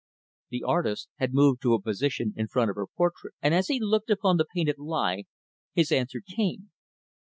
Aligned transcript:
The 0.49 0.63
artist 0.63 1.09
had 1.17 1.31
moved 1.35 1.61
to 1.61 1.75
a 1.75 1.79
position 1.79 2.33
in 2.35 2.47
front 2.47 2.71
of 2.71 2.75
her 2.75 2.87
portrait; 2.87 3.35
and, 3.39 3.53
as 3.53 3.67
he 3.67 3.79
looked 3.79 4.09
upon 4.09 4.37
the 4.37 4.47
painted 4.51 4.79
lie, 4.79 5.25
his 5.73 5.91
answer 5.91 6.23
came. 6.27 6.71